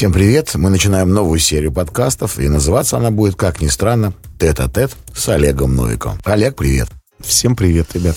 [0.00, 0.54] Всем привет!
[0.54, 5.76] Мы начинаем новую серию подкастов, и называться она будет, как ни странно, «Тет-а-тет» с Олегом
[5.76, 6.18] Новиком.
[6.24, 6.88] Олег, привет!
[7.20, 8.16] Всем привет, ребят!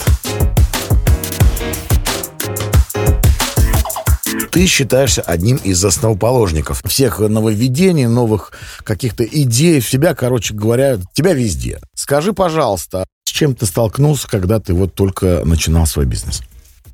[4.49, 8.53] Ты считаешься одним из основоположников всех нововведений, новых
[8.85, 9.81] каких-то идей.
[9.81, 11.81] В тебя, короче говоря, тебя везде.
[11.95, 16.43] Скажи, пожалуйста, с чем ты столкнулся, когда ты вот только начинал свой бизнес?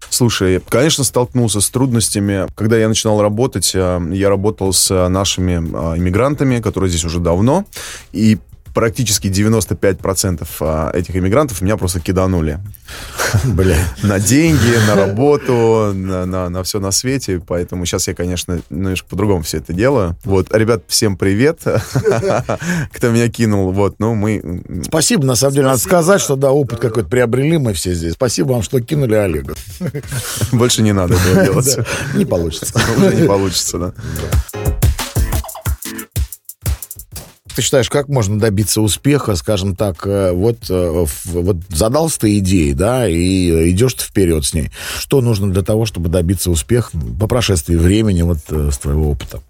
[0.09, 2.47] Слушай, конечно, столкнулся с трудностями.
[2.55, 7.65] Когда я начинал работать, э, я работал с нашими э, иммигрантами, которые здесь уже давно,
[8.11, 8.37] и
[8.73, 12.59] практически 95% а, этих иммигрантов меня просто киданули.
[13.45, 13.77] Бля.
[14.03, 17.41] На деньги, на работу, на, на, на все на свете.
[17.45, 20.15] Поэтому сейчас я, конечно, немножко по-другому все это делаю.
[20.23, 21.61] Вот, ребят, всем привет,
[22.93, 23.71] кто меня кинул.
[23.71, 24.63] Вот, ну, мы...
[24.85, 28.13] Спасибо, на самом деле, надо сказать, что, да, опыт какой-то приобрели мы все здесь.
[28.13, 29.55] Спасибо вам, что кинули Олега.
[30.51, 31.77] Больше не надо этого делать.
[32.15, 32.73] Не получится.
[32.97, 33.93] Уже не получится, да.
[37.59, 42.73] Ты считаешь, как можно добиться успеха, скажем так, э, вот, э, вот задался ты идеей,
[42.73, 44.71] да, и идешь ты вперед с ней.
[44.97, 49.41] Что нужно для того, чтобы добиться успеха по прошествии времени, вот э, с твоего опыта?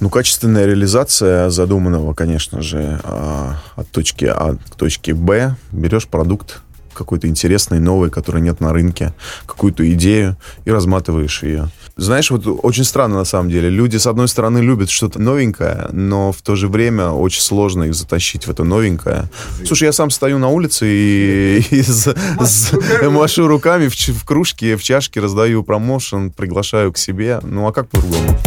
[0.00, 5.56] Ну, качественная реализация задуманного, конечно же, а, от точки А к точке Б.
[5.70, 6.60] Берешь продукт,
[6.98, 9.14] какой-то интересный, новый, который нет на рынке,
[9.46, 11.68] какую-то идею и разматываешь ее.
[11.96, 13.70] Знаешь, вот очень странно на самом деле.
[13.70, 17.94] Люди, с одной стороны, любят что-то новенькое, но в то же время очень сложно их
[17.94, 19.30] затащить в это новенькое.
[19.64, 24.76] Слушай, я сам стою на улице и, и с, с, машу руками в, в кружке,
[24.76, 27.40] в чашке, раздаю промоушен, приглашаю к себе.
[27.42, 28.38] Ну, а как по-другому?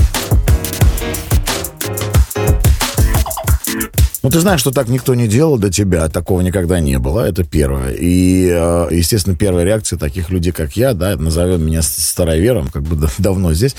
[4.24, 7.44] Ну, ты знаешь, что так никто не делал до тебя, такого никогда не было, это
[7.44, 7.90] первое.
[7.90, 13.10] И, э, естественно, первая реакция таких людей, как я, да, назовем меня старовером, как бы
[13.18, 13.76] давно здесь,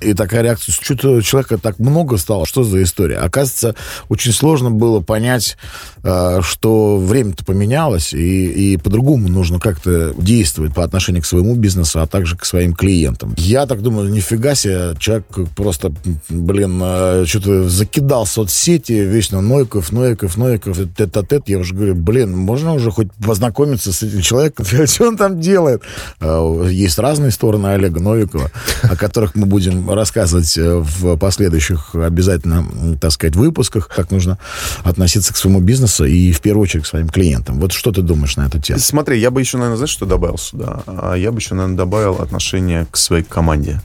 [0.00, 3.16] и такая реакция, что-то человека так много стало, что за история?
[3.16, 3.74] Оказывается,
[4.08, 5.56] очень сложно было понять,
[6.04, 12.00] э, что время-то поменялось, и, и по-другому нужно как-то действовать по отношению к своему бизнесу,
[12.00, 13.34] а также к своим клиентам.
[13.36, 15.92] Я так думаю, нифига себе, человек просто,
[16.28, 22.36] блин, э, что-то закидал соцсети, вечно нойку, Новиков, Новиков, Новиков, тет-а-тет, я уже говорю, блин,
[22.36, 25.82] можно уже хоть познакомиться с этим человеком, что он там делает?
[26.20, 28.50] А, есть разные стороны Олега Новикова,
[28.82, 34.38] о которых мы будем рассказывать э, в последующих обязательно, так сказать, выпусках, как нужно
[34.84, 37.58] относиться к своему бизнесу и в первую очередь к своим клиентам.
[37.60, 38.78] Вот что ты думаешь на эту тему?
[38.80, 40.82] Смотри, я бы еще, наверное, знаешь, что добавил сюда?
[40.86, 43.80] А, я бы еще, наверное, добавил отношение к своей команде.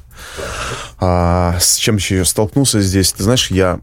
[1.07, 3.13] А, с чем еще я столкнулся здесь?
[3.13, 3.79] Ты знаешь, я,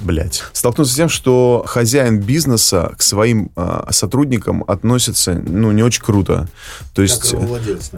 [0.00, 6.02] блядь, столкнулся с тем, что хозяин бизнеса к своим а, сотрудникам относится, ну, не очень
[6.02, 6.48] круто.
[6.94, 7.34] То есть,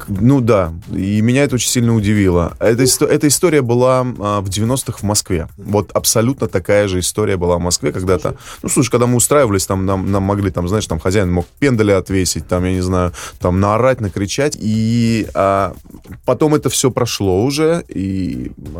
[0.08, 2.56] ну да, и меня это очень сильно удивило.
[2.58, 5.46] Эта, эта история была а, в 90-х в Москве.
[5.56, 8.34] Вот абсолютно такая же история была в Москве когда-то.
[8.64, 11.92] Ну, слушай, когда мы устраивались, там нам, нам могли, там, знаешь, там хозяин мог пендали
[11.92, 14.56] отвесить, там, я не знаю, там наорать, накричать.
[14.58, 15.76] И а,
[16.24, 18.07] потом это все прошло уже, и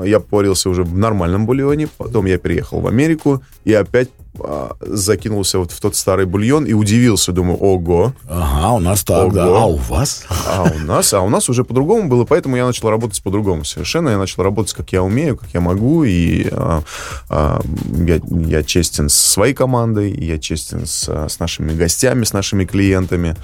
[0.04, 1.88] я порился уже в нормальном бульоне.
[1.96, 4.08] Потом я переехал в Америку и опять
[4.40, 8.12] а, закинулся вот в тот старый бульон и удивился, думаю, ого.
[8.28, 9.44] Ага, у нас так, да.
[9.44, 10.26] А у вас?
[10.46, 14.10] А у нас, а у нас уже по-другому было, поэтому я начал работать по-другому совершенно.
[14.10, 16.82] Я начал работать, как я умею, как я могу, и а,
[17.28, 17.60] а,
[17.96, 23.36] я, я честен с своей командой, я честен с, с нашими гостями, с нашими клиентами.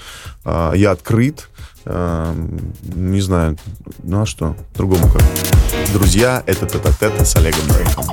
[0.44, 1.48] А, я открыт,
[1.86, 3.56] не знаю,
[4.02, 5.22] ну а что, другому как.
[5.92, 8.06] Друзья, это тет-а-тет с Олегом Новиком.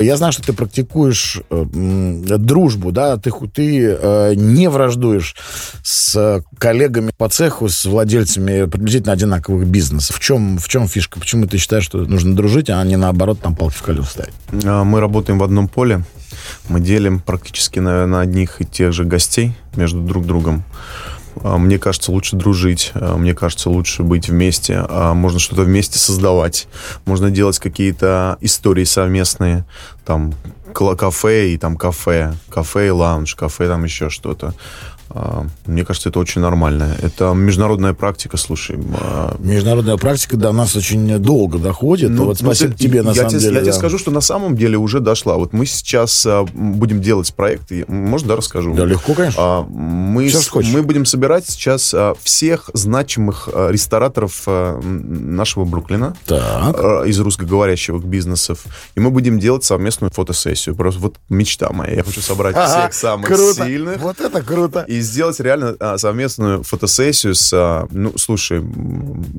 [0.00, 1.64] Я знаю, что ты практикуешь э,
[2.38, 5.36] дружбу, да, ты, ты э, не враждуешь
[5.82, 10.16] с коллегами по цеху, с владельцами приблизительно одинаковых бизнесов.
[10.16, 11.20] В чем, в чем фишка?
[11.20, 14.34] Почему ты считаешь, что нужно дружить, а не наоборот там палки в колеса ставить?
[14.64, 16.02] А, мы работаем в одном поле.
[16.68, 20.64] Мы делим практически, наверное, одних и тех же гостей между друг другом.
[21.42, 25.98] А, мне кажется, лучше дружить, а, мне кажется, лучше быть вместе, а, можно что-то вместе
[25.98, 26.68] создавать,
[27.04, 29.64] можно делать какие-то истории совместные,
[30.04, 30.34] там,
[30.74, 34.54] кафе и там кафе, кафе и лаунж, кафе там еще что-то.
[35.10, 36.96] А, мне кажется, это очень нормально.
[37.02, 38.78] Это международная практика, слушай.
[39.00, 42.10] А, международная практика до нас очень долго доходит.
[42.10, 43.54] Ну, вот ну, спасибо ну, тебе, на я самом тебе, деле.
[43.54, 43.64] Я да.
[43.66, 45.36] тебе скажу, что на самом деле уже дошла.
[45.36, 47.70] Вот мы сейчас а, будем делать проект.
[47.72, 48.74] И, может, да, расскажу?
[48.74, 49.66] Да, легко, конечно.
[49.68, 56.16] Мы, с, мы будем собирать сейчас всех значимых рестораторов нашего Бруклина.
[56.26, 57.06] Так.
[57.06, 58.64] Из русскоговорящих бизнесов.
[58.94, 60.74] И мы будем делать совместную фотосессию.
[60.74, 61.96] Просто вот мечта моя.
[61.96, 63.66] Я хочу собрать всех самых круто.
[63.66, 64.00] сильных.
[64.00, 64.84] Вот это круто.
[64.94, 67.52] И сделать реально а, совместную фотосессию с...
[67.52, 68.64] А, ну, слушай,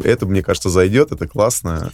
[0.03, 1.91] это, мне кажется, зайдет, это классно.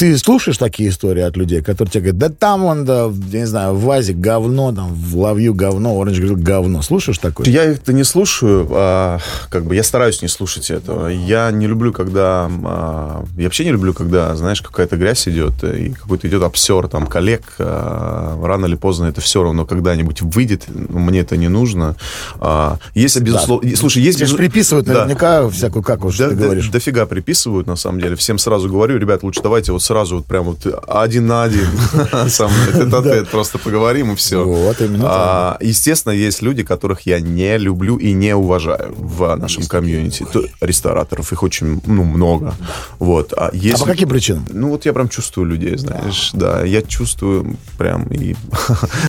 [0.00, 3.46] Ты слушаешь такие истории от людей, которые тебе говорят, да там он, да, я не
[3.46, 6.80] знаю, в вазе говно, там, в лавью говно, Оранж говорил говно.
[6.80, 7.46] Слушаешь такое?
[7.46, 9.18] Я это не слушаю, а,
[9.50, 11.08] как бы я стараюсь не слушать этого.
[11.08, 12.50] Я не люблю, когда...
[12.64, 17.06] А, я вообще не люблю, когда, знаешь, какая-то грязь идет, и какой-то идет обсер там
[17.06, 17.42] коллег.
[17.58, 20.64] А, рано или поздно это все равно когда-нибудь выйдет.
[20.68, 21.96] Мне это не нужно.
[22.38, 23.68] А, если, безусловно...
[23.68, 23.76] Да.
[23.76, 24.18] Слушай, есть...
[24.18, 24.94] Тебе приписывают да.
[24.94, 26.70] наверняка всякую каку, что да, ты говоришь.
[26.70, 28.16] Дофига приписывают, на самом деле.
[28.16, 31.66] Всем сразу говорю, ребят, лучше давайте вот сразу вот прям вот один на один
[32.28, 33.26] со мной.
[33.26, 34.44] Просто поговорим и все.
[34.44, 39.64] Вот, именно а, Естественно, есть люди, которых я не люблю и не уважаю в нашем
[39.66, 40.24] комьюнити.
[40.60, 42.54] Рестораторов, их очень ну, много.
[43.00, 43.34] Вот.
[43.36, 43.78] А, есть...
[43.78, 44.46] а по каким причинам?
[44.52, 46.30] Ну, вот я прям чувствую людей, знаешь.
[46.34, 48.04] Да, я чувствую прям...
[48.12, 48.36] И...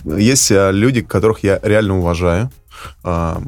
[0.18, 2.50] есть а, люди, которых я реально уважаю
[3.04, 3.40] а,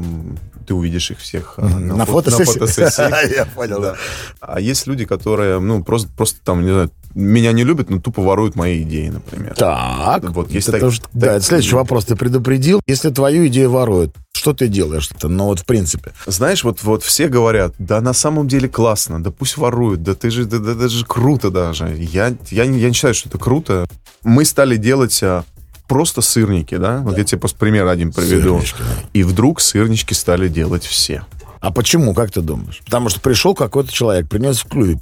[0.64, 2.58] ты увидишь их всех на, на, фотосессии.
[2.58, 3.34] На фотосессии.
[3.36, 3.94] Я понял, да.
[4.40, 8.22] А есть люди, которые, ну, просто, просто там, не знаю, меня не любят, но тупо
[8.22, 9.54] воруют мои идеи, например.
[9.54, 10.24] Так.
[10.30, 12.06] Вот есть это так, тоже, так, да, это следующий вопрос.
[12.06, 15.08] Ты предупредил, если твою идею воруют, что ты делаешь?
[15.10, 15.28] -то?
[15.28, 16.12] Ну вот в принципе.
[16.26, 20.30] Знаешь, вот, вот все говорят, да на самом деле классно, да пусть воруют, да ты
[20.30, 21.94] же, да, да, да же круто даже.
[21.96, 23.86] Я, я, я не считаю, что это круто.
[24.24, 25.44] Мы стали делать а,
[25.86, 26.98] просто сырники, да?
[26.98, 28.60] Вот я тебе просто пример один приведу.
[28.60, 29.08] Сырнички, да.
[29.12, 31.24] И вдруг сырнички стали делать все.
[31.60, 32.82] А почему, как ты думаешь?
[32.84, 34.98] Потому что пришел какой-то человек, принес в клубе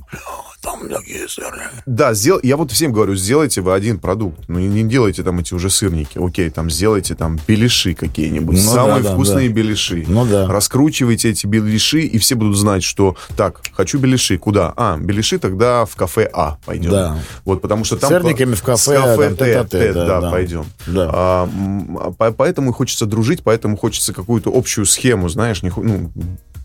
[0.62, 1.82] там такие сырники.
[1.86, 2.38] Да, сдел...
[2.42, 4.38] я вот всем говорю, сделайте вы один продукт.
[4.48, 6.18] Ну, не, делайте там эти уже сырники.
[6.18, 8.56] Окей, там сделайте там беляши какие-нибудь.
[8.56, 9.54] Ну, Самые да, вкусные да.
[9.54, 10.04] беляши.
[10.06, 10.46] Ну да.
[10.46, 14.38] Раскручивайте эти беляши, и все будут знать, что так, хочу беляши.
[14.38, 14.72] Куда?
[14.76, 16.90] А, беляши тогда в кафе А пойдем.
[16.90, 17.18] Да.
[17.44, 18.10] Вот, потому что там...
[18.10, 20.66] Сырниками в кафе, кафе там, Т, Т, да, да, пойдем.
[20.86, 21.10] Да.
[21.12, 26.12] А, поэтому хочется дружить, поэтому хочется какую-то общую схему, знаешь, не, ну,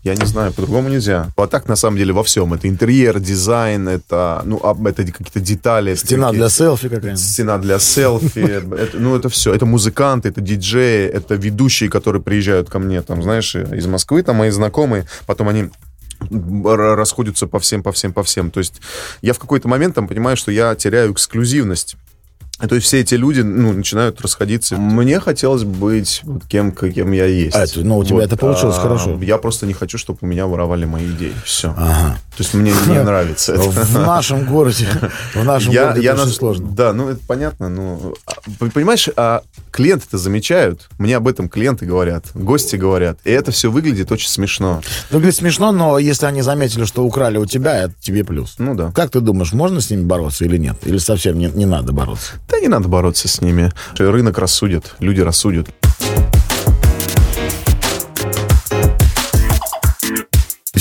[0.04, 1.30] я не знаю, по-другому нельзя.
[1.36, 2.54] А так, на самом деле, во всем.
[2.54, 5.94] Это интерьер, дизайн, это, ну, это какие-то детали.
[5.94, 7.20] Стена для селфи какая-нибудь.
[7.20, 8.62] Стена для селфи.
[8.98, 9.54] Ну, это все.
[9.54, 14.36] Это музыканты, это диджеи, это ведущие, которые приезжают ко мне, там, знаешь, из Москвы, там,
[14.36, 15.06] мои знакомые.
[15.26, 15.70] Потом они
[16.64, 18.50] расходятся по всем, по всем, по всем.
[18.50, 18.80] То есть
[19.22, 21.96] я в какой-то момент там понимаю, что я теряю эксклюзивность.
[22.66, 24.76] То есть все эти люди ну, начинают расходиться.
[24.76, 27.54] Мне хотелось быть вот кем, кем я есть.
[27.54, 29.18] А, это, ну, у тебя вот, это получилось а, хорошо.
[29.22, 31.32] Я просто не хочу, чтобы у меня воровали мои идеи.
[31.44, 31.72] Все.
[31.76, 32.18] Ага.
[32.38, 33.68] То есть мне не нравится это.
[33.68, 34.86] В нашем городе,
[35.34, 36.30] в нашем я, городе я это на...
[36.30, 36.68] сложно.
[36.70, 37.68] Да, ну это понятно.
[37.68, 38.34] Ну, а,
[38.72, 39.42] понимаешь, а
[39.72, 40.88] клиенты это замечают.
[40.98, 43.18] Мне об этом клиенты говорят, гости говорят.
[43.24, 44.82] И это все выглядит очень смешно.
[45.10, 48.54] Выглядит смешно, но если они заметили, что украли у тебя, это тебе плюс.
[48.58, 48.92] Ну да.
[48.92, 50.76] Как ты думаешь, можно с ними бороться или нет?
[50.84, 52.34] Или совсем не, не надо бороться?
[52.48, 53.72] Да не надо бороться с ними.
[53.98, 55.66] Рынок рассудит, люди рассудят.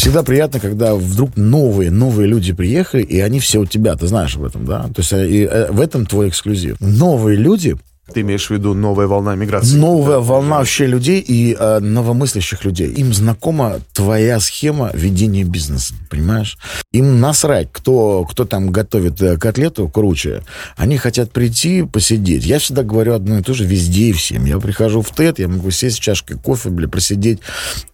[0.07, 4.37] Всегда приятно, когда вдруг новые, новые люди приехали, и они все у тебя, ты знаешь
[4.37, 4.83] об этом, да?
[4.83, 6.79] То есть э, и, э, в этом твой эксклюзив.
[6.79, 7.75] Новые люди
[8.13, 9.75] ты имеешь в виду новая волна миграции?
[9.75, 12.89] Новая да, волна вообще людей и э, новомыслящих людей.
[12.89, 16.57] Им знакома твоя схема ведения бизнеса, понимаешь?
[16.93, 20.43] Им насрать, кто, кто там готовит э, котлету круче.
[20.77, 22.45] Они хотят прийти, посидеть.
[22.45, 24.45] Я всегда говорю одно и то же везде и всем.
[24.45, 27.39] Я прихожу в ТЭД, я могу сесть с чашкой кофе, бля, просидеть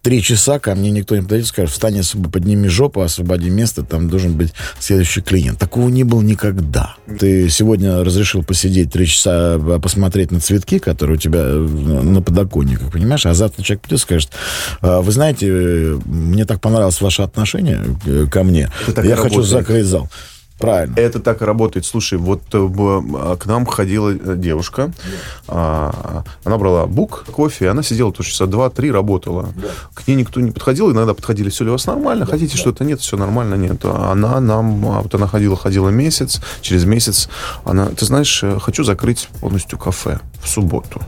[0.02, 2.00] три часа, ко мне никто не подойдет, скажет, встань,
[2.32, 5.58] подними жопу, освободи место, там должен быть следующий клиент.
[5.58, 6.94] Такого не было никогда.
[7.18, 11.54] Ты сегодня разрешил посидеть три часа, э, посмотреть смотреть на цветки, которые у тебя э,
[11.56, 13.24] на подоконниках, понимаешь?
[13.24, 14.30] А завтра человек придет и скажет,
[14.82, 18.70] «А, вы знаете, э, мне так понравилось ваше отношение э, ко мне,
[19.02, 20.10] я хочу закрыть зал.
[20.58, 20.94] Правильно.
[20.96, 21.84] Это так и работает.
[21.84, 24.92] Слушай, вот э, к нам ходила э, девушка,
[25.48, 25.92] да.
[26.44, 29.48] она брала бук, кофе, она сидела тоже часа два-три, работала.
[29.56, 29.68] Да.
[29.94, 32.84] К ней никто не подходил, иногда подходили, все ли у вас нормально, да, хотите что-то,
[32.84, 33.84] нет, все нормально, нет.
[33.84, 37.28] Она нам, а вот она ходила, ходила месяц, через месяц
[37.64, 41.00] она, ты знаешь, э, хочу закрыть полностью кафе в субботу.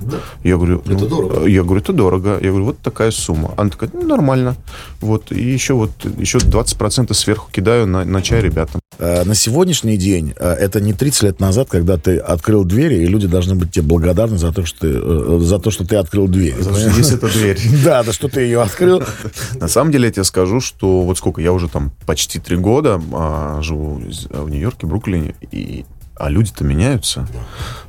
[0.43, 1.47] Я говорю, это ну, дорого.
[1.47, 2.39] Я говорю, это дорого.
[2.41, 3.55] Я говорю, вот такая сумма.
[3.57, 4.57] Она такая, ну, нормально.
[5.01, 8.81] Вот, и еще вот, еще 20% сверху кидаю на, на чай ребятам.
[8.99, 13.29] На сегодняшний день э, это не 30 лет назад, когда ты открыл двери, и люди
[13.29, 16.57] должны быть тебе благодарны за то, что ты, э, за то, что ты открыл дверь.
[16.61, 17.59] За что есть эта дверь.
[17.85, 19.03] Да, да, что ты ее открыл.
[19.61, 23.01] На самом деле я тебе скажу, что вот сколько, я уже там почти три года
[23.13, 25.85] а, живу в Нью-Йорке, Бруклине, и
[26.17, 27.29] а люди-то меняются.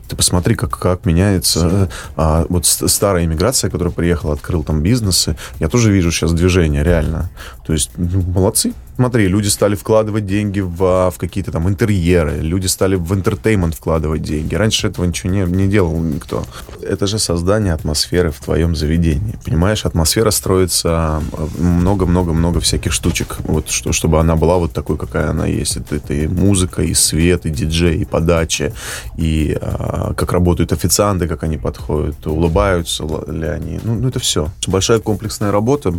[0.08, 5.36] Ты посмотри, как, как меняется а, вот старая иммиграция, которая приехала, открыл там бизнесы.
[5.60, 7.30] Я тоже вижу сейчас движение, реально.
[7.66, 8.74] То есть, ну, молодцы.
[8.98, 13.76] Смотри, люди стали вкладывать деньги в, а, в какие-то там интерьеры, люди стали в интертеймент
[13.76, 14.56] вкладывать деньги.
[14.56, 16.44] Раньше этого ничего не, не делал никто.
[16.82, 19.38] Это же создание атмосферы в твоем заведении.
[19.46, 21.22] Понимаешь, атмосфера строится
[21.60, 25.78] много-много-много всяких штучек, вот, что, чтобы она была вот такой, какая она есть.
[25.78, 28.74] Это, это и музыка, и свет, и диджей, и подача,
[29.16, 33.80] и а, как работают официанты, как они подходят, улыбаются ли они.
[33.84, 34.50] Ну, ну это все.
[34.68, 35.94] Большая комплексная работа.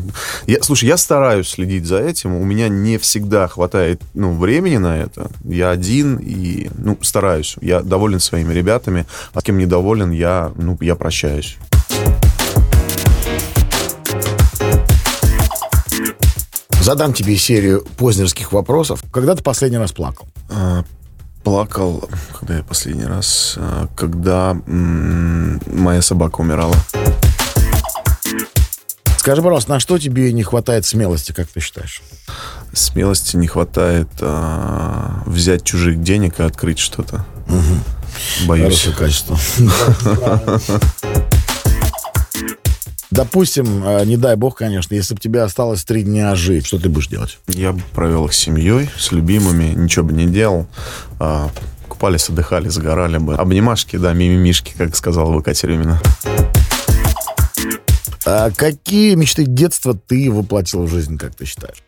[0.46, 2.34] Я, слушай, я стараюсь следить за этим.
[2.34, 5.30] У меня не всегда хватает ну, времени на это.
[5.44, 7.56] Я один и ну, стараюсь.
[7.60, 9.06] Я доволен своими ребятами.
[9.32, 11.56] А с кем недоволен, я, ну, я прощаюсь.
[16.80, 19.02] Задам тебе серию познерских вопросов.
[19.12, 20.26] Когда ты последний раз плакал?
[21.44, 26.74] Плакал, когда я последний раз, а, когда м- моя собака умирала.
[29.18, 32.02] Скажи, пожалуйста, на что тебе не хватает смелости, как ты считаешь?
[32.72, 37.24] Смелости не хватает а, взять чужих денег и открыть что-то.
[37.48, 38.46] Угу.
[38.46, 38.84] Боюсь.
[38.84, 39.38] Хорошее качество.
[43.18, 46.88] Допустим, а, не дай бог, конечно, если бы тебе осталось три дня жить, что ты
[46.88, 47.40] будешь делать?
[47.48, 50.68] Я бы провел их с семьей, с любимыми, ничего бы не делал.
[51.18, 51.50] А,
[51.88, 53.34] купались, отдыхали, загорали бы.
[53.34, 56.00] Обнимашки, да, мимимишки, как сказала бы Катя Рюмина.
[58.24, 61.82] А какие мечты детства ты воплотил в жизнь, как ты считаешь?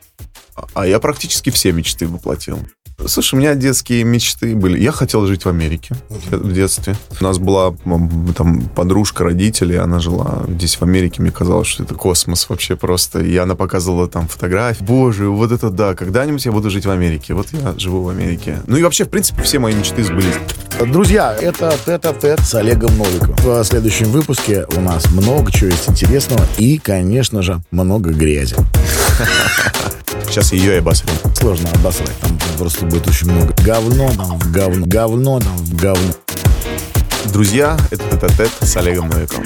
[0.74, 2.58] А я практически все мечты воплотил.
[3.06, 4.78] Слушай, у меня детские мечты были.
[4.80, 5.94] Я хотел жить в Америке
[6.30, 6.96] в детстве.
[7.20, 7.74] У нас была
[8.36, 11.22] там подружка родителей, она жила здесь в Америке.
[11.22, 13.20] Мне казалось, что это космос вообще просто.
[13.20, 14.84] И она показывала там фотографии.
[14.84, 17.34] Боже, вот это да, когда-нибудь я буду жить в Америке.
[17.34, 18.58] Вот я живу в Америке.
[18.66, 20.34] Ну и вообще, в принципе, все мои мечты сбылись.
[20.80, 23.34] Друзья, это тет-а-тет с Олегом Новиком.
[23.38, 28.56] В следующем выпуске у нас много чего есть интересного и, конечно же, много грязи.
[30.28, 31.14] Сейчас ее и обосрем.
[31.34, 32.16] Сложно обосрать.
[32.20, 33.54] Там просто будет очень много.
[33.64, 34.12] Говно
[34.52, 34.86] говно.
[34.86, 35.40] Говно
[35.72, 36.12] говно.
[37.32, 39.44] Друзья, это тет-а-тет с Олегом Новиком.